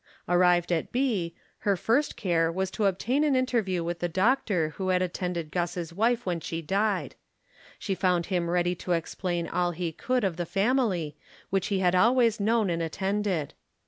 Arrived 0.27 0.71
at 0.71 0.91
B, 0.91 1.35
her 1.59 1.77
first 1.77 2.17
care 2.17 2.51
was 2.51 2.71
to 2.71 2.85
obtain 2.87 3.23
an 3.23 3.35
in 3.35 3.45
terview 3.45 3.83
with 3.85 3.99
the 3.99 4.09
doctor 4.09 4.69
who 4.69 4.87
had 4.87 4.99
attended 4.99 5.51
Guss's 5.51 5.93
wife 5.93 6.25
when 6.25 6.39
she 6.39 6.59
died. 6.59 7.13
She 7.77 7.93
found 7.93 8.25
him 8.25 8.49
ready 8.49 8.73
to 8.73 8.93
explain 8.93 9.47
all 9.47 9.69
he 9.73 9.91
could 9.91 10.23
of 10.23 10.37
the 10.37 10.47
family 10.47 11.15
which 11.51 11.67
he 11.67 11.81
had 11.81 11.93
always 11.93 12.39
known 12.39 12.71
and 12.71 12.81
attended. 12.81 13.53